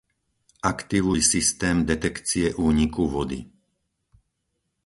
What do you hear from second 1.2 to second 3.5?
systém detekcie úniku vody.